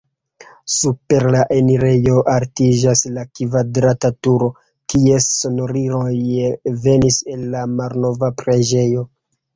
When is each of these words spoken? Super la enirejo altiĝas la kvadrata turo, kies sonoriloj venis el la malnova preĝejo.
Super 0.75 1.25
la 1.35 1.41
enirejo 1.57 2.15
altiĝas 2.35 3.03
la 3.17 3.25
kvadrata 3.39 4.11
turo, 4.29 4.47
kies 4.95 5.27
sonoriloj 5.35 6.17
venis 6.87 7.21
el 7.35 7.45
la 7.57 7.63
malnova 7.77 8.33
preĝejo. 8.43 9.07